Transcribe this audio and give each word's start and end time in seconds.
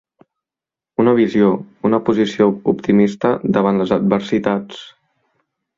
Una 1.03 1.13
visió, 1.19 1.51
una 1.89 2.01
posició 2.09 2.49
optimista 2.75 3.33
davant 3.59 3.83
les 3.83 3.95
adversitats. 4.01 4.85